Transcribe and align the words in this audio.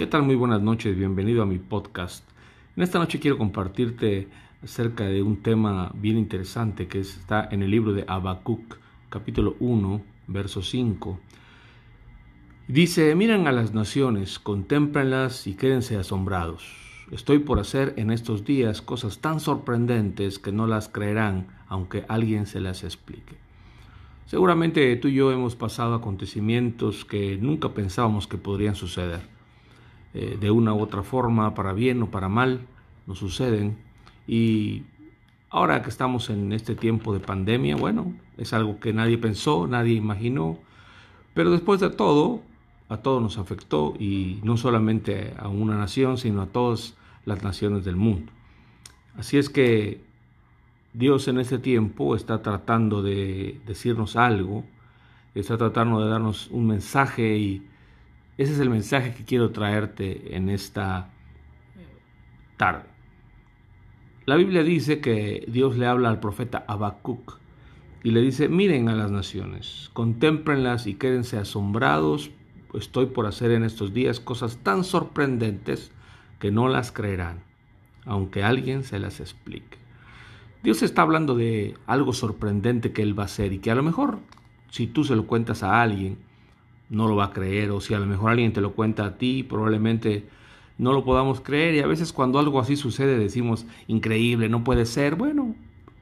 ¿Qué 0.00 0.06
tal? 0.06 0.22
Muy 0.22 0.34
buenas 0.34 0.62
noches, 0.62 0.96
bienvenido 0.96 1.42
a 1.42 1.46
mi 1.46 1.58
podcast. 1.58 2.26
En 2.74 2.82
esta 2.82 2.98
noche 2.98 3.20
quiero 3.20 3.36
compartirte 3.36 4.28
acerca 4.64 5.04
de 5.04 5.22
un 5.22 5.42
tema 5.42 5.92
bien 5.94 6.16
interesante 6.16 6.88
que 6.88 7.00
está 7.00 7.46
en 7.50 7.62
el 7.62 7.70
libro 7.70 7.92
de 7.92 8.06
Habacuc, 8.08 8.78
capítulo 9.10 9.56
1, 9.60 10.00
verso 10.26 10.62
5. 10.62 11.20
Dice, 12.66 13.14
miren 13.14 13.46
a 13.46 13.52
las 13.52 13.74
naciones, 13.74 14.38
contémplenlas 14.38 15.46
y 15.46 15.52
quédense 15.52 15.98
asombrados. 15.98 16.64
Estoy 17.10 17.40
por 17.40 17.60
hacer 17.60 17.92
en 17.98 18.10
estos 18.10 18.46
días 18.46 18.80
cosas 18.80 19.18
tan 19.18 19.38
sorprendentes 19.38 20.38
que 20.38 20.50
no 20.50 20.66
las 20.66 20.88
creerán, 20.88 21.48
aunque 21.68 22.06
alguien 22.08 22.46
se 22.46 22.60
las 22.60 22.84
explique. 22.84 23.36
Seguramente 24.24 24.96
tú 24.96 25.08
y 25.08 25.14
yo 25.16 25.30
hemos 25.30 25.56
pasado 25.56 25.92
acontecimientos 25.92 27.04
que 27.04 27.36
nunca 27.36 27.74
pensábamos 27.74 28.26
que 28.26 28.38
podrían 28.38 28.76
suceder 28.76 29.39
eh, 30.14 30.36
de 30.40 30.50
una 30.50 30.74
u 30.74 30.80
otra 30.80 31.02
forma, 31.02 31.54
para 31.54 31.72
bien 31.72 32.02
o 32.02 32.10
para 32.10 32.28
mal, 32.28 32.66
nos 33.06 33.18
suceden. 33.18 33.78
Y 34.26 34.82
ahora 35.50 35.82
que 35.82 35.90
estamos 35.90 36.30
en 36.30 36.52
este 36.52 36.74
tiempo 36.74 37.12
de 37.12 37.20
pandemia, 37.20 37.76
bueno, 37.76 38.14
es 38.36 38.52
algo 38.52 38.80
que 38.80 38.92
nadie 38.92 39.18
pensó, 39.18 39.66
nadie 39.66 39.94
imaginó, 39.94 40.58
pero 41.34 41.50
después 41.50 41.80
de 41.80 41.90
todo, 41.90 42.42
a 42.88 42.98
todos 42.98 43.22
nos 43.22 43.38
afectó 43.38 43.94
y 43.98 44.40
no 44.42 44.56
solamente 44.56 45.32
a 45.38 45.48
una 45.48 45.76
nación, 45.76 46.18
sino 46.18 46.42
a 46.42 46.46
todas 46.46 46.96
las 47.24 47.42
naciones 47.42 47.84
del 47.84 47.96
mundo. 47.96 48.32
Así 49.16 49.38
es 49.38 49.48
que 49.48 50.00
Dios 50.92 51.28
en 51.28 51.38
este 51.38 51.58
tiempo 51.58 52.16
está 52.16 52.42
tratando 52.42 53.02
de 53.02 53.60
decirnos 53.66 54.16
algo, 54.16 54.64
está 55.34 55.56
tratando 55.56 56.02
de 56.02 56.10
darnos 56.10 56.48
un 56.50 56.66
mensaje 56.66 57.36
y 57.38 57.69
ese 58.42 58.54
es 58.54 58.60
el 58.60 58.70
mensaje 58.70 59.14
que 59.14 59.24
quiero 59.24 59.50
traerte 59.50 60.36
en 60.36 60.48
esta 60.48 61.10
tarde. 62.56 62.88
La 64.26 64.36
Biblia 64.36 64.62
dice 64.62 65.00
que 65.00 65.44
Dios 65.48 65.76
le 65.76 65.86
habla 65.86 66.08
al 66.08 66.20
profeta 66.20 66.64
Habacuc 66.66 67.38
y 68.02 68.12
le 68.12 68.20
dice, 68.20 68.48
miren 68.48 68.88
a 68.88 68.94
las 68.94 69.10
naciones, 69.10 69.90
contémplenlas 69.92 70.86
y 70.86 70.94
quédense 70.94 71.36
asombrados, 71.36 72.30
estoy 72.74 73.06
por 73.06 73.26
hacer 73.26 73.50
en 73.50 73.64
estos 73.64 73.92
días 73.92 74.20
cosas 74.20 74.58
tan 74.58 74.84
sorprendentes 74.84 75.92
que 76.38 76.50
no 76.50 76.68
las 76.68 76.92
creerán, 76.92 77.42
aunque 78.04 78.42
alguien 78.42 78.84
se 78.84 78.98
las 78.98 79.20
explique. 79.20 79.78
Dios 80.62 80.82
está 80.82 81.02
hablando 81.02 81.34
de 81.34 81.74
algo 81.86 82.12
sorprendente 82.12 82.92
que 82.92 83.02
Él 83.02 83.18
va 83.18 83.24
a 83.24 83.26
hacer 83.26 83.52
y 83.52 83.58
que 83.58 83.70
a 83.70 83.74
lo 83.74 83.82
mejor 83.82 84.18
si 84.70 84.86
tú 84.86 85.04
se 85.04 85.16
lo 85.16 85.26
cuentas 85.26 85.62
a 85.62 85.82
alguien, 85.82 86.18
no 86.90 87.08
lo 87.08 87.16
va 87.16 87.26
a 87.26 87.32
creer, 87.32 87.70
o 87.70 87.80
si 87.80 87.94
a 87.94 87.98
lo 87.98 88.06
mejor 88.06 88.32
alguien 88.32 88.52
te 88.52 88.60
lo 88.60 88.72
cuenta 88.72 89.06
a 89.06 89.16
ti, 89.16 89.42
probablemente 89.42 90.26
no 90.76 90.92
lo 90.92 91.04
podamos 91.04 91.40
creer, 91.40 91.74
y 91.74 91.78
a 91.80 91.86
veces 91.86 92.12
cuando 92.12 92.38
algo 92.38 92.60
así 92.60 92.76
sucede 92.76 93.16
decimos, 93.18 93.64
increíble, 93.86 94.48
no 94.48 94.64
puede 94.64 94.86
ser. 94.86 95.14
Bueno, 95.14 95.54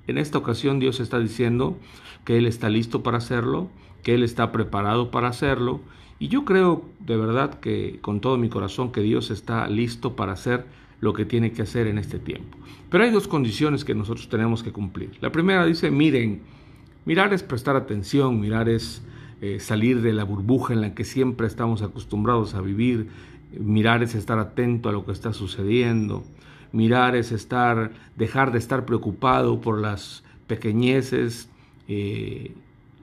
en 0.06 0.18
esta 0.18 0.38
ocasión 0.38 0.80
Dios 0.80 0.98
está 0.98 1.18
diciendo 1.18 1.76
que 2.24 2.38
Él 2.38 2.46
está 2.46 2.70
listo 2.70 3.02
para 3.02 3.18
hacerlo, 3.18 3.68
que 4.02 4.14
Él 4.14 4.22
está 4.22 4.50
preparado 4.50 5.10
para 5.10 5.28
hacerlo, 5.28 5.80
y 6.18 6.28
yo 6.28 6.44
creo 6.44 6.84
de 7.00 7.16
verdad 7.16 7.60
que 7.60 7.98
con 8.00 8.20
todo 8.20 8.38
mi 8.38 8.48
corazón 8.48 8.90
que 8.90 9.02
Dios 9.02 9.30
está 9.30 9.68
listo 9.68 10.16
para 10.16 10.32
hacer 10.32 10.64
lo 11.00 11.12
que 11.12 11.24
tiene 11.24 11.52
que 11.52 11.62
hacer 11.62 11.86
en 11.86 11.98
este 11.98 12.18
tiempo. 12.18 12.58
Pero 12.90 13.04
hay 13.04 13.10
dos 13.10 13.28
condiciones 13.28 13.84
que 13.84 13.94
nosotros 13.94 14.28
tenemos 14.28 14.62
que 14.62 14.72
cumplir. 14.72 15.12
La 15.20 15.30
primera 15.30 15.64
dice, 15.64 15.90
miren, 15.90 16.42
mirar 17.04 17.32
es 17.32 17.42
prestar 17.42 17.76
atención, 17.76 18.40
mirar 18.40 18.68
es 18.68 19.02
eh, 19.40 19.60
salir 19.60 20.02
de 20.02 20.12
la 20.12 20.24
burbuja 20.24 20.74
en 20.74 20.80
la 20.80 20.94
que 20.94 21.04
siempre 21.04 21.46
estamos 21.46 21.82
acostumbrados 21.82 22.54
a 22.54 22.60
vivir. 22.60 23.08
Mirar 23.58 24.02
es 24.02 24.14
estar 24.14 24.38
atento 24.38 24.88
a 24.88 24.92
lo 24.92 25.04
que 25.04 25.12
está 25.12 25.32
sucediendo. 25.32 26.24
Mirar 26.72 27.16
es 27.16 27.32
estar, 27.32 27.92
dejar 28.16 28.52
de 28.52 28.58
estar 28.58 28.84
preocupado 28.84 29.60
por 29.60 29.80
las 29.80 30.24
pequeñeces, 30.46 31.48
eh, 31.86 32.52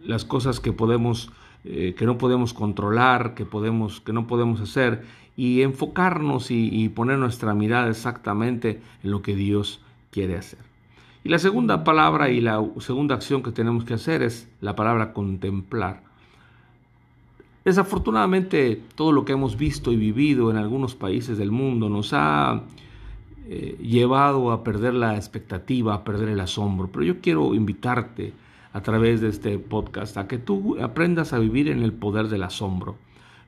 las 0.03 0.25
cosas 0.25 0.59
que 0.59 0.71
podemos, 0.71 1.31
eh, 1.63 1.95
que 1.97 2.05
no 2.05 2.17
podemos 2.17 2.53
controlar, 2.53 3.33
que 3.33 3.45
podemos, 3.45 4.01
que 4.01 4.13
no 4.13 4.27
podemos 4.27 4.61
hacer, 4.61 5.03
y 5.37 5.61
enfocarnos 5.61 6.51
y, 6.51 6.69
y 6.71 6.89
poner 6.89 7.17
nuestra 7.17 7.53
mirada 7.53 7.89
exactamente 7.89 8.81
en 9.03 9.11
lo 9.11 9.21
que 9.21 9.35
Dios 9.35 9.81
quiere 10.11 10.37
hacer. 10.37 10.59
Y 11.23 11.29
la 11.29 11.39
segunda 11.39 11.83
palabra 11.83 12.29
y 12.29 12.39
la 12.39 12.63
segunda 12.79 13.15
acción 13.15 13.41
que 13.41 13.51
tenemos 13.51 13.83
que 13.83 13.95
hacer 13.95 14.21
es 14.21 14.47
la 14.61 14.75
palabra 14.75 15.11
contemplar. 15.11 16.04
Desafortunadamente, 17.65 18.79
todo 18.93 19.11
lo 19.11 19.25
que 19.25 19.33
hemos 19.33 19.57
visto 19.57 19.91
y 19.91 19.95
vivido 19.95 20.51
en 20.51 20.57
algunos 20.57 20.93
países 20.93 21.39
del 21.39 21.49
mundo 21.49 21.89
nos 21.89 22.13
ha 22.13 22.61
eh, 23.47 23.75
llevado 23.81 24.51
a 24.51 24.63
perder 24.63 24.93
la 24.93 25.15
expectativa, 25.15 25.95
a 25.95 26.03
perder 26.03 26.29
el 26.29 26.39
asombro. 26.39 26.89
Pero 26.91 27.03
yo 27.03 27.21
quiero 27.21 27.55
invitarte 27.55 28.33
a 28.71 28.81
través 28.81 29.19
de 29.19 29.29
este 29.29 29.57
podcast 29.57 30.15
a 30.17 30.27
que 30.27 30.37
tú 30.37 30.77
aprendas 30.79 31.33
a 31.33 31.39
vivir 31.39 31.67
en 31.69 31.81
el 31.81 31.91
poder 31.91 32.27
del 32.27 32.43
asombro. 32.43 32.97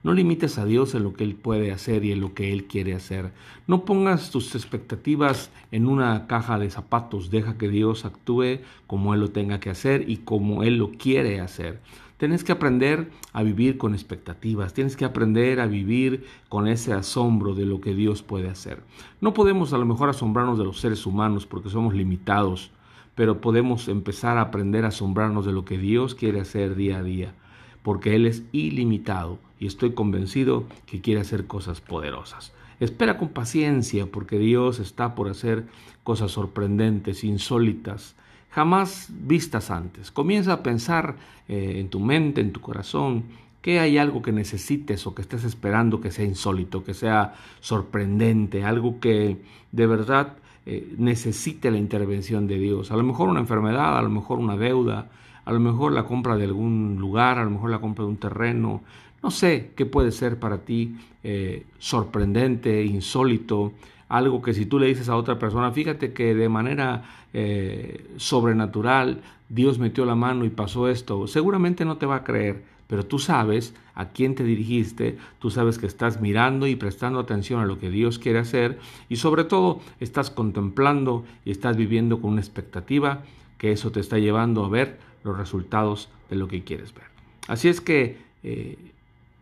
No 0.03 0.13
limites 0.13 0.57
a 0.57 0.65
Dios 0.65 0.95
en 0.95 1.03
lo 1.03 1.13
que 1.13 1.23
Él 1.23 1.35
puede 1.35 1.71
hacer 1.71 2.03
y 2.03 2.11
en 2.11 2.21
lo 2.21 2.33
que 2.33 2.53
Él 2.53 2.65
quiere 2.65 2.95
hacer. 2.95 3.33
No 3.67 3.85
pongas 3.85 4.31
tus 4.31 4.55
expectativas 4.55 5.51
en 5.71 5.87
una 5.87 6.25
caja 6.25 6.57
de 6.57 6.71
zapatos. 6.71 7.29
Deja 7.29 7.57
que 7.59 7.67
Dios 7.67 8.05
actúe 8.05 8.61
como 8.87 9.13
Él 9.13 9.19
lo 9.19 9.29
tenga 9.29 9.59
que 9.59 9.69
hacer 9.69 10.09
y 10.09 10.17
como 10.17 10.63
Él 10.63 10.77
lo 10.77 10.91
quiere 10.91 11.39
hacer. 11.39 11.81
Tienes 12.17 12.43
que 12.43 12.51
aprender 12.51 13.11
a 13.31 13.43
vivir 13.43 13.77
con 13.77 13.93
expectativas, 13.93 14.73
tienes 14.73 14.97
que 14.97 15.05
aprender 15.05 15.59
a 15.59 15.67
vivir 15.67 16.25
con 16.49 16.67
ese 16.67 16.91
asombro 16.93 17.53
de 17.53 17.65
lo 17.65 17.79
que 17.79 17.93
Dios 17.93 18.23
puede 18.23 18.49
hacer. 18.49 18.81
No 19.21 19.35
podemos 19.35 19.71
a 19.71 19.77
lo 19.77 19.85
mejor 19.85 20.09
asombrarnos 20.09 20.57
de 20.57 20.63
los 20.63 20.79
seres 20.79 21.05
humanos 21.05 21.45
porque 21.45 21.69
somos 21.69 21.93
limitados, 21.93 22.71
pero 23.13 23.39
podemos 23.39 23.87
empezar 23.87 24.39
a 24.39 24.41
aprender 24.41 24.83
a 24.83 24.87
asombrarnos 24.87 25.45
de 25.45 25.51
lo 25.51 25.63
que 25.63 25.77
Dios 25.77 26.15
quiere 26.15 26.39
hacer 26.39 26.75
día 26.75 26.97
a 26.97 27.03
día, 27.03 27.35
porque 27.83 28.15
Él 28.15 28.25
es 28.25 28.43
ilimitado 28.51 29.37
y 29.59 29.67
estoy 29.67 29.93
convencido 29.93 30.65
que 30.87 31.01
quiere 31.01 31.21
hacer 31.21 31.45
cosas 31.45 31.81
poderosas. 31.81 32.51
Espera 32.79 33.17
con 33.17 33.29
paciencia 33.29 34.07
porque 34.07 34.39
Dios 34.39 34.79
está 34.79 35.13
por 35.13 35.29
hacer 35.29 35.65
cosas 36.03 36.31
sorprendentes, 36.31 37.23
insólitas, 37.23 38.15
jamás 38.49 39.09
vistas 39.09 39.71
antes. 39.71 40.11
Comienza 40.11 40.53
a 40.53 40.63
pensar 40.63 41.15
eh, 41.47 41.75
en 41.79 41.89
tu 41.89 41.99
mente, 41.99 42.41
en 42.41 42.51
tu 42.51 42.61
corazón, 42.61 43.25
que 43.61 43.79
hay 43.79 43.97
algo 43.97 44.21
que 44.21 44.31
necesites 44.31 45.05
o 45.07 45.13
que 45.13 45.21
estés 45.21 45.43
esperando 45.43 45.99
que 45.99 46.11
sea 46.11 46.25
insólito, 46.25 46.83
que 46.83 46.93
sea 46.93 47.33
sorprendente, 47.59 48.63
algo 48.63 48.99
que 48.99 49.37
de 49.71 49.87
verdad 49.87 50.37
eh, 50.65 50.95
necesite 50.97 51.71
la 51.71 51.77
intervención 51.77 52.47
de 52.47 52.59
Dios. 52.59 52.91
A 52.91 52.97
lo 52.97 53.03
mejor 53.03 53.29
una 53.29 53.39
enfermedad, 53.39 53.97
a 53.97 54.01
lo 54.01 54.09
mejor 54.09 54.39
una 54.39 54.57
deuda, 54.57 55.09
a 55.43 55.51
lo 55.51 55.59
mejor 55.59 55.93
la 55.93 56.03
compra 56.03 56.35
de 56.35 56.43
algún 56.43 56.97
lugar, 56.99 57.39
a 57.39 57.43
lo 57.43 57.51
mejor 57.51 57.69
la 57.69 57.79
compra 57.79 58.03
de 58.03 58.11
un 58.11 58.17
terreno. 58.17 58.81
No 59.23 59.31
sé 59.31 59.71
qué 59.75 59.85
puede 59.85 60.11
ser 60.11 60.39
para 60.39 60.59
ti 60.59 60.97
eh, 61.23 61.65
sorprendente, 61.79 62.83
insólito, 62.83 63.73
algo 64.09 64.41
que 64.41 64.53
si 64.53 64.65
tú 64.65 64.79
le 64.79 64.87
dices 64.87 65.09
a 65.09 65.15
otra 65.15 65.39
persona, 65.39 65.71
fíjate 65.71 66.13
que 66.13 66.33
de 66.33 66.49
manera 66.49 67.03
eh, 67.33 68.05
sobrenatural 68.17 69.21
Dios 69.49 69.79
metió 69.79 70.05
la 70.05 70.15
mano 70.15 70.45
y 70.45 70.49
pasó 70.49 70.87
esto, 70.89 71.27
seguramente 71.27 71.85
no 71.85 71.97
te 71.97 72.05
va 72.05 72.17
a 72.17 72.23
creer, 72.23 72.63
pero 72.87 73.05
tú 73.05 73.19
sabes 73.19 73.73
a 73.95 74.09
quién 74.09 74.35
te 74.35 74.43
dirigiste, 74.43 75.17
tú 75.39 75.49
sabes 75.49 75.77
que 75.77 75.87
estás 75.87 76.21
mirando 76.21 76.67
y 76.67 76.75
prestando 76.75 77.19
atención 77.19 77.59
a 77.59 77.65
lo 77.65 77.79
que 77.79 77.89
Dios 77.89 78.19
quiere 78.19 78.39
hacer 78.39 78.79
y 79.09 79.17
sobre 79.17 79.43
todo 79.43 79.81
estás 79.99 80.29
contemplando 80.29 81.25
y 81.43 81.51
estás 81.51 81.75
viviendo 81.75 82.21
con 82.21 82.31
una 82.31 82.41
expectativa 82.41 83.23
que 83.57 83.71
eso 83.71 83.91
te 83.91 83.99
está 83.99 84.19
llevando 84.19 84.63
a 84.63 84.69
ver 84.69 84.99
los 85.23 85.37
resultados 85.37 86.09
de 86.29 86.35
lo 86.35 86.47
que 86.47 86.63
quieres 86.63 86.93
ver. 86.93 87.05
Así 87.47 87.69
es 87.69 87.81
que 87.81 88.17
eh, 88.43 88.77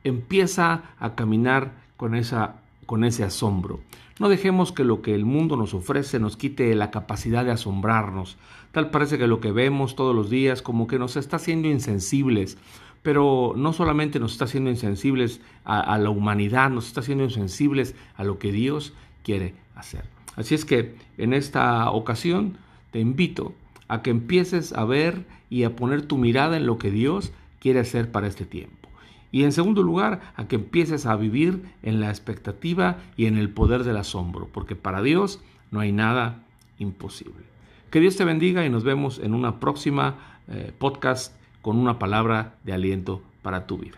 empieza 0.04 0.84
a 1.00 1.16
caminar 1.16 1.74
con 1.98 2.16
esa 2.16 2.56
con 2.86 3.04
ese 3.04 3.24
asombro. 3.24 3.80
No 4.20 4.30
dejemos 4.30 4.72
que 4.72 4.86
lo 4.86 5.02
que 5.02 5.14
el 5.14 5.26
mundo 5.26 5.58
nos 5.58 5.74
ofrece 5.74 6.20
nos 6.20 6.38
quite 6.38 6.74
la 6.76 6.90
capacidad 6.90 7.44
de 7.44 7.52
asombrarnos. 7.52 8.38
Tal 8.72 8.90
parece 8.90 9.18
que 9.18 9.28
lo 9.28 9.42
que 9.42 9.52
vemos 9.52 9.96
todos 9.96 10.16
los 10.16 10.30
días 10.30 10.62
como 10.62 10.88
que 10.88 11.00
nos 11.00 11.18
está 11.18 11.36
haciendo 11.36 11.68
insensibles, 11.68 12.58
pero 13.04 13.54
no 13.56 13.74
solamente 13.74 14.20
nos 14.20 14.32
está 14.32 14.46
haciendo 14.46 14.70
insensibles 14.70 15.42
a, 15.66 15.98
la 15.98 16.10
humanidad, 16.10 16.70
nos 16.70 16.88
está 16.88 17.02
haciendo 17.02 17.26
insensibles 17.26 17.94
a 18.16 18.24
lo 18.24 18.40
que 18.40 18.52
Dios 18.52 18.94
quiere 19.24 19.54
hacer. 19.76 20.06
Así 20.36 20.56
es 20.56 20.66
que 20.66 20.96
en 21.18 21.34
esta 21.34 21.90
ocasión 21.92 22.58
te 22.92 23.00
invito 23.00 23.54
a 23.88 24.02
que 24.02 24.10
empieces 24.10 24.74
a 24.74 24.86
ver 24.86 25.26
y 25.50 25.64
a 25.64 25.76
poner 25.76 26.02
tu 26.04 26.18
mirada 26.18 26.58
en 26.58 26.66
lo 26.66 26.78
que 26.78 26.90
Dios 26.90 27.32
quiere 27.60 27.82
hacer 27.82 28.12
para 28.12 28.28
este 28.28 28.46
tiempo. 28.46 28.90
Y 29.36 29.44
en 29.44 29.52
segundo 29.52 29.84
lugar, 29.84 30.22
a 30.38 30.48
que 30.48 30.56
empieces 30.56 31.06
a 31.06 31.18
vivir 31.18 31.62
en 31.84 32.00
la 32.00 32.08
expectativa 32.08 33.00
y 33.18 33.26
en 33.26 33.38
el 33.38 33.50
poder 33.50 33.84
del 33.84 33.98
asombro, 33.98 34.48
porque 34.50 34.78
para 34.78 35.02
Dios 35.02 35.42
no 35.72 35.82
hay 35.82 35.92
nada 35.92 36.46
imposible. 36.80 37.44
Que 37.92 38.00
Dios 38.00 38.16
te 38.16 38.24
bendiga 38.24 38.66
y 38.66 38.70
nos 38.70 38.86
vemos 38.86 39.20
en 39.20 39.34
una 39.34 39.60
próxima 39.60 40.40
eh, 40.48 40.72
podcast 40.80 41.36
con 41.62 41.76
una 41.76 42.00
palabra 42.00 42.56
de 42.64 42.72
aliento 42.72 43.24
para 43.42 43.68
tu 43.68 43.78
vida. 43.78 43.98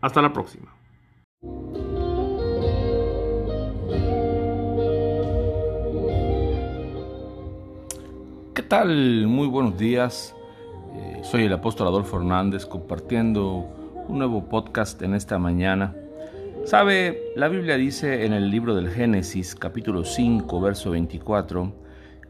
Hasta 0.00 0.20
la 0.20 0.32
próxima. 0.32 0.74
¿Qué 8.54 8.62
tal? 8.64 9.28
Muy 9.28 9.46
buenos 9.46 9.78
días. 9.78 10.34
Eh, 10.96 11.20
soy 11.22 11.44
el 11.44 11.52
apóstol 11.52 11.86
Adolfo 11.86 12.16
Hernández 12.16 12.66
compartiendo 12.66 13.78
un 14.08 14.18
nuevo 14.18 14.44
podcast 14.44 15.00
en 15.02 15.14
esta 15.14 15.38
mañana. 15.38 15.94
Sabe, 16.64 17.22
la 17.36 17.48
Biblia 17.48 17.76
dice 17.76 18.24
en 18.24 18.32
el 18.32 18.50
libro 18.50 18.74
del 18.74 18.90
Génesis 18.90 19.54
capítulo 19.54 20.04
5 20.04 20.60
verso 20.60 20.90
24, 20.90 21.72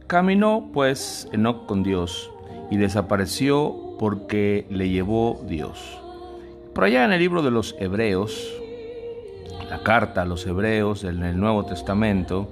caminó 0.06 0.70
pues 0.72 1.28
Enoch 1.32 1.66
con 1.66 1.82
Dios 1.82 2.30
y 2.70 2.76
desapareció 2.76 3.96
porque 3.98 4.66
le 4.70 4.88
llevó 4.88 5.44
Dios. 5.48 5.98
Por 6.74 6.84
allá 6.84 7.04
en 7.04 7.12
el 7.12 7.18
libro 7.18 7.42
de 7.42 7.50
los 7.50 7.74
Hebreos, 7.78 8.52
la 9.68 9.82
carta 9.82 10.22
a 10.22 10.24
los 10.24 10.46
Hebreos 10.46 11.04
en 11.04 11.22
el 11.22 11.38
Nuevo 11.38 11.64
Testamento, 11.64 12.48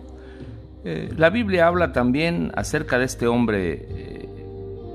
eh, 0.85 1.13
la 1.17 1.31
Biblia 1.31 1.67
habla 1.67 1.93
también 1.93 2.53
acerca 2.55 2.99
de 2.99 3.05
este 3.05 3.27
hombre 3.27 3.87
eh, 3.89 4.29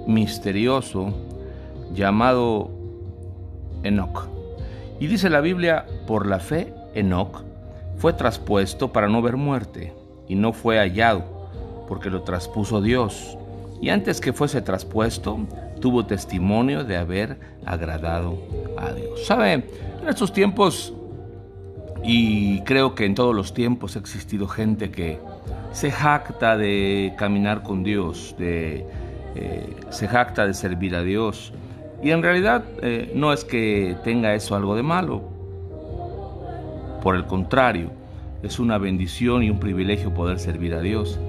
misterioso 0.08 1.14
llamado 1.94 2.75
Enoch. 3.86 4.28
Y 5.00 5.08
dice 5.08 5.30
la 5.30 5.42
Biblia, 5.42 5.86
por 6.08 6.26
la 6.26 6.40
fe, 6.40 6.74
Enoch 6.94 7.44
fue 7.98 8.14
traspuesto 8.14 8.92
para 8.92 9.08
no 9.08 9.22
ver 9.22 9.38
muerte, 9.38 9.94
y 10.28 10.36
no 10.36 10.54
fue 10.54 10.78
hallado, 10.78 11.24
porque 11.88 12.10
lo 12.10 12.24
traspuso 12.24 12.82
Dios. 12.82 13.38
Y 13.82 13.90
antes 13.90 14.20
que 14.20 14.34
fuese 14.34 14.62
traspuesto, 14.62 15.40
tuvo 15.80 16.06
testimonio 16.06 16.84
de 16.84 16.98
haber 16.98 17.38
agradado 17.66 18.38
a 18.78 18.92
Dios. 18.92 19.26
¿Sabe? 19.26 19.54
En 19.54 20.10
estos 20.10 20.34
tiempos, 20.34 20.94
y 22.04 22.62
creo 22.62 22.96
que 22.96 23.06
en 23.06 23.16
todos 23.16 23.36
los 23.36 23.54
tiempos 23.54 23.96
ha 23.96 24.00
existido 24.00 24.48
gente 24.48 24.92
que 24.92 25.20
se 25.74 25.92
jacta 25.92 26.58
de 26.58 27.14
caminar 27.18 27.64
con 27.64 27.84
Dios, 27.84 28.36
de, 28.38 28.86
eh, 29.36 29.76
se 29.90 30.08
jacta 30.08 30.48
de 30.48 30.54
servir 30.54 30.96
a 30.96 31.02
Dios. 31.02 31.52
Y 32.04 32.12
en 32.12 32.22
realidad 32.22 32.64
eh, 32.82 33.12
no 33.16 33.34
es 33.34 33.44
que 33.44 33.96
tenga 34.04 34.34
eso 34.34 34.56
algo 34.56 34.76
de 34.76 34.84
malo. 34.84 35.24
Por 37.02 37.16
el 37.16 37.26
contrario, 37.26 37.92
es 38.44 38.60
una 38.60 38.78
bendición 38.78 39.44
y 39.44 39.50
un 39.50 39.60
privilegio 39.60 40.14
poder 40.14 40.40
servir 40.40 40.74
a 40.74 40.82
Dios. 40.82 41.20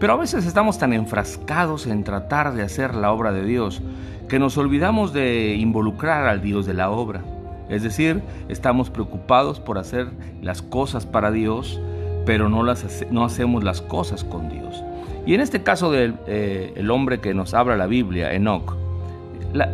Pero 0.00 0.12
a 0.12 0.16
veces 0.16 0.46
estamos 0.46 0.78
tan 0.78 0.92
enfrascados 0.92 1.86
en 1.86 2.04
tratar 2.04 2.54
de 2.54 2.62
hacer 2.62 2.94
la 2.94 3.12
obra 3.12 3.32
de 3.32 3.44
Dios 3.44 3.80
que 4.28 4.38
nos 4.38 4.58
olvidamos 4.58 5.12
de 5.12 5.54
involucrar 5.54 6.26
al 6.26 6.42
Dios 6.42 6.66
de 6.66 6.74
la 6.74 6.90
obra. 6.90 7.22
Es 7.68 7.82
decir, 7.82 8.22
estamos 8.48 8.90
preocupados 8.90 9.60
por 9.60 9.78
hacer 9.78 10.08
las 10.42 10.62
cosas 10.62 11.06
para 11.06 11.30
Dios 11.30 11.80
pero 12.26 12.48
no, 12.50 12.62
las, 12.62 13.06
no 13.10 13.24
hacemos 13.24 13.64
las 13.64 13.80
cosas 13.80 14.24
con 14.24 14.50
Dios. 14.50 14.82
Y 15.24 15.34
en 15.34 15.40
este 15.40 15.62
caso 15.62 15.90
del 15.90 16.16
eh, 16.26 16.84
hombre 16.90 17.20
que 17.20 17.32
nos 17.32 17.54
habla 17.54 17.76
la 17.76 17.86
Biblia, 17.86 18.34
Enoch, 18.34 18.76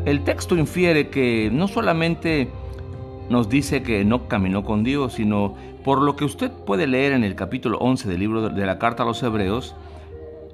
el 0.04 0.24
texto 0.24 0.56
infiere 0.56 1.08
que 1.08 1.50
no 1.52 1.68
solamente 1.68 2.48
nos 3.28 3.48
dice 3.48 3.82
que 3.82 4.00
Enoch 4.00 4.28
caminó 4.28 4.64
con 4.64 4.84
Dios, 4.84 5.14
sino 5.14 5.54
por 5.84 6.00
lo 6.00 6.16
que 6.16 6.24
usted 6.24 6.50
puede 6.50 6.86
leer 6.86 7.12
en 7.12 7.24
el 7.24 7.34
capítulo 7.34 7.78
11 7.78 8.08
del 8.08 8.20
libro 8.20 8.48
de 8.48 8.66
la 8.66 8.78
carta 8.78 9.02
a 9.02 9.06
los 9.06 9.22
Hebreos, 9.22 9.74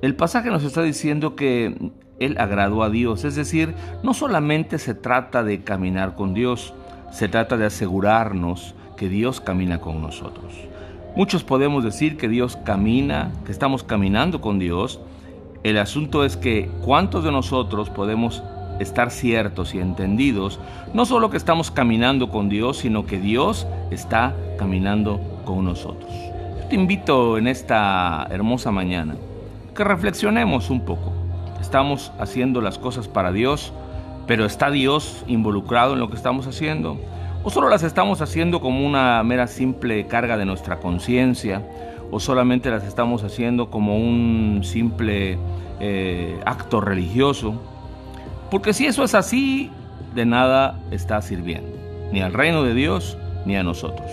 el 0.01 0.15
pasaje 0.15 0.51
nos 0.51 0.65
está 0.65 0.83
diciendo 0.83 1.35
que 1.35 1.91
él 2.19 2.37
agradó 2.39 2.83
a 2.83 2.91
Dios, 2.91 3.25
es 3.25 3.35
decir, 3.35 3.75
no 4.03 4.15
solamente 4.15 4.79
se 4.79 4.95
trata 4.95 5.43
de 5.43 5.63
caminar 5.63 6.15
con 6.15 6.35
Dios, 6.35 6.73
se 7.11 7.29
trata 7.29 7.57
de 7.57 7.67
asegurarnos 7.67 8.75
que 8.97 9.09
Dios 9.09 9.41
camina 9.41 9.81
con 9.81 10.01
nosotros. 10.01 10.55
Muchos 11.17 11.43
podemos 11.43 11.85
decir 11.85 12.17
que 12.17 12.29
Dios 12.29 12.57
camina, 12.65 13.33
que 13.45 13.53
estamos 13.53 13.83
caminando 13.83 14.41
con 14.41 14.59
Dios. 14.59 15.01
El 15.65 15.79
asunto 15.79 16.25
es 16.25 16.37
que 16.37 16.71
cuántos 16.85 17.25
de 17.25 17.33
nosotros 17.33 17.91
podemos 17.91 18.43
estar 18.79 19.11
ciertos 19.11 19.75
y 19.75 19.81
entendidos, 19.81 20.61
no 20.95 21.05
solo 21.07 21.31
que 21.31 21.37
estamos 21.37 21.71
caminando 21.71 22.31
con 22.31 22.49
Dios, 22.49 22.79
sino 22.79 23.07
que 23.07 23.19
Dios 23.19 23.67
está 23.91 24.35
caminando 24.59 25.21
con 25.45 25.65
nosotros. 25.65 26.11
te 26.69 26.75
invito 26.75 27.39
en 27.39 27.49
esta 27.49 28.27
hermosa 28.31 28.71
mañana 28.71 29.17
que 29.75 29.85
reflexionemos 29.85 30.71
un 30.71 30.81
poco. 30.81 31.13
Estamos 31.61 32.13
haciendo 32.19 32.61
las 32.61 32.79
cosas 32.79 33.09
para 33.09 33.33
Dios, 33.33 33.73
pero 34.27 34.45
¿está 34.45 34.71
Dios 34.71 35.25
involucrado 35.29 35.95
en 35.95 36.01
lo 36.01 36.11
que 36.11 36.17
estamos 36.17 36.47
haciendo? 36.47 36.99
¿O 37.45 37.51
solo 37.51 37.69
las 37.69 37.83
estamos 37.83 38.21
haciendo 38.21 38.61
como 38.61 38.85
una 38.85 39.23
mera 39.23 39.47
simple 39.47 40.07
carga 40.07 40.37
de 40.37 40.45
nuestra 40.45 40.81
conciencia? 40.81 41.63
¿O 42.11 42.21
solamente 42.21 42.71
las 42.71 42.85
estamos 42.85 43.23
haciendo 43.23 43.71
como 43.71 43.97
un 43.97 44.61
simple 44.65 45.39
eh, 45.81 46.41
acto 46.45 46.81
religioso? 46.81 47.55
Porque 48.51 48.73
si 48.73 48.87
eso 48.87 49.05
es 49.05 49.15
así, 49.15 49.71
de 50.15 50.25
nada 50.25 50.81
está 50.91 51.21
sirviendo, 51.21 51.77
ni 52.13 52.21
al 52.21 52.33
reino 52.33 52.63
de 52.65 52.75
Dios, 52.75 53.19
ni 53.45 53.57
a 53.57 53.63
nosotros. 53.63 54.11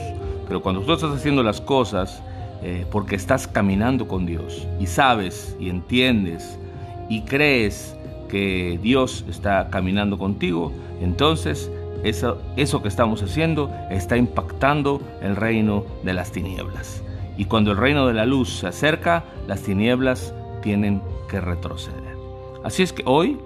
Pero 0.47 0.61
cuando 0.61 0.81
tú 0.81 0.93
estás 0.93 1.11
haciendo 1.11 1.41
las 1.41 1.61
cosas 1.61 2.21
eh, 2.61 2.85
porque 2.91 3.15
estás 3.15 3.47
caminando 3.47 4.07
con 4.07 4.25
Dios 4.25 4.67
y 4.79 4.87
sabes 4.87 5.55
y 5.59 5.69
entiendes 5.69 6.59
y 7.09 7.21
crees 7.21 7.95
que 8.29 8.79
Dios 8.81 9.25
está 9.29 9.69
caminando 9.69 10.17
contigo, 10.17 10.71
entonces 11.01 11.71
eso, 12.03 12.41
eso 12.55 12.81
que 12.81 12.87
estamos 12.87 13.23
haciendo 13.23 13.71
está 13.89 14.17
impactando 14.17 15.01
el 15.21 15.35
reino 15.35 15.85
de 16.03 16.13
las 16.13 16.31
tinieblas. 16.31 17.01
Y 17.37 17.45
cuando 17.45 17.71
el 17.71 17.77
reino 17.77 18.07
de 18.07 18.13
la 18.13 18.25
luz 18.25 18.59
se 18.59 18.67
acerca, 18.67 19.23
las 19.47 19.61
tinieblas 19.61 20.33
tienen 20.61 21.01
que 21.29 21.41
retroceder. 21.41 22.15
Así 22.63 22.83
es 22.83 22.93
que 22.93 23.03
hoy 23.05 23.37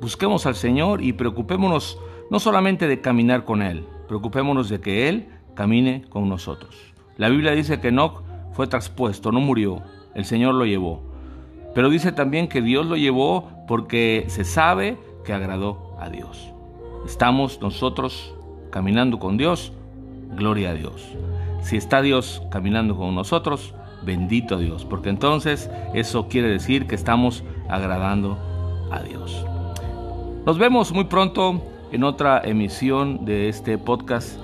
busquemos 0.00 0.46
al 0.46 0.54
Señor 0.54 1.02
y 1.02 1.12
preocupémonos 1.12 1.98
no 2.30 2.40
solamente 2.40 2.88
de 2.88 3.00
caminar 3.00 3.44
con 3.44 3.62
Él, 3.62 3.84
preocupémonos 4.08 4.68
de 4.68 4.80
que 4.80 5.08
Él 5.08 5.28
camine 5.54 6.04
con 6.08 6.28
nosotros. 6.28 6.76
La 7.16 7.28
Biblia 7.28 7.52
dice 7.52 7.80
que 7.80 7.88
Enoch 7.88 8.22
fue 8.52 8.66
traspuesto, 8.66 9.32
no 9.32 9.40
murió, 9.40 9.82
el 10.14 10.24
Señor 10.24 10.54
lo 10.54 10.66
llevó. 10.66 11.02
Pero 11.74 11.90
dice 11.90 12.12
también 12.12 12.48
que 12.48 12.62
Dios 12.62 12.86
lo 12.86 12.96
llevó 12.96 13.50
porque 13.66 14.24
se 14.28 14.44
sabe 14.44 14.96
que 15.24 15.32
agradó 15.32 15.96
a 16.00 16.08
Dios 16.08 16.54
estamos 17.04 17.60
nosotros 17.60 18.34
caminando 18.70 19.18
con 19.18 19.36
Dios, 19.36 19.72
gloria 20.36 20.70
a 20.70 20.74
Dios. 20.74 21.06
Si 21.62 21.76
está 21.76 22.02
Dios 22.02 22.42
caminando 22.50 22.96
con 22.96 23.14
nosotros, 23.14 23.74
bendito 24.04 24.58
Dios, 24.58 24.84
porque 24.84 25.08
entonces 25.08 25.70
eso 25.94 26.28
quiere 26.28 26.48
decir 26.48 26.86
que 26.86 26.94
estamos 26.94 27.44
agradando 27.68 28.38
a 28.90 29.00
Dios. 29.00 29.44
Nos 30.46 30.58
vemos 30.58 30.92
muy 30.92 31.04
pronto 31.04 31.62
en 31.90 32.04
otra 32.04 32.42
emisión 32.44 33.24
de 33.24 33.48
este 33.48 33.78
podcast 33.78 34.38